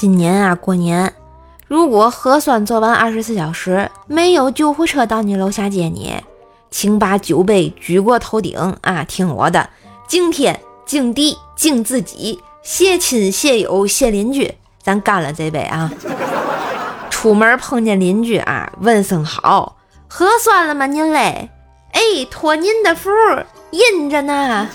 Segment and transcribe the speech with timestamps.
[0.00, 1.12] 今年啊过年
[1.66, 6.14] 如果核酸做完二十四小时没有救护车到你楼下接你
[6.70, 9.68] 请把酒杯举过头顶啊听我的。
[10.08, 15.92] 敬天敬地敬自己谢亲谢友谢邻居咱干了这杯啊。
[17.10, 19.76] 出门碰见邻居啊问声好。
[20.08, 21.50] 核酸了吗您嘞？
[21.92, 23.10] 哎托您的福
[23.70, 24.66] 阴着呢。